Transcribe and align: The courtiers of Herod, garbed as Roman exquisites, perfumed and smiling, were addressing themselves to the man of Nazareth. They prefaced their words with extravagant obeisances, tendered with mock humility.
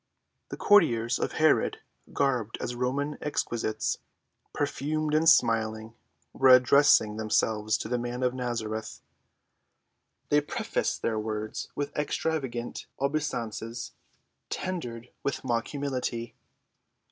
The 0.49 0.57
courtiers 0.57 1.19
of 1.19 1.33
Herod, 1.33 1.77
garbed 2.11 2.57
as 2.59 2.73
Roman 2.73 3.19
exquisites, 3.21 3.99
perfumed 4.51 5.13
and 5.13 5.29
smiling, 5.29 5.93
were 6.33 6.49
addressing 6.49 7.17
themselves 7.17 7.77
to 7.77 7.87
the 7.87 7.99
man 7.99 8.23
of 8.23 8.33
Nazareth. 8.33 9.01
They 10.29 10.41
prefaced 10.41 11.03
their 11.03 11.19
words 11.19 11.67
with 11.75 11.95
extravagant 11.95 12.87
obeisances, 12.99 13.91
tendered 14.49 15.09
with 15.21 15.43
mock 15.43 15.67
humility. 15.67 16.33